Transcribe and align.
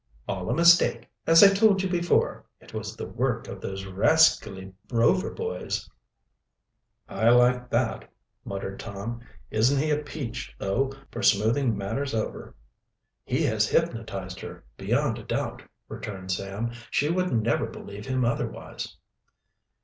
"All 0.27 0.49
a 0.49 0.55
mistake, 0.55 1.07
as 1.27 1.43
I 1.43 1.53
told 1.53 1.83
you 1.83 1.87
before. 1.87 2.43
It 2.59 2.73
was 2.73 2.95
the 2.95 3.05
work 3.05 3.47
of 3.47 3.61
those 3.61 3.85
rascally 3.85 4.73
Rover 4.91 5.29
boys." 5.29 5.87
"I 7.07 7.29
like 7.29 7.69
that," 7.69 8.09
muttered 8.43 8.79
Tom. 8.79 9.21
"Isn't 9.51 9.77
he 9.77 9.91
a 9.91 9.97
peach, 9.99 10.55
though, 10.57 10.91
for 11.11 11.21
smoothing 11.21 11.77
matters 11.77 12.15
over?" 12.15 12.55
"He 13.25 13.43
has 13.43 13.67
hypnotized 13.69 14.39
her, 14.39 14.63
beyond 14.75 15.19
a 15.19 15.23
doubt," 15.23 15.61
returned 15.87 16.31
Sam. 16.31 16.71
"She 16.89 17.07
would 17.09 17.31
never 17.31 17.67
believe 17.67 18.07
him 18.07 18.25
otherwise." 18.25 18.95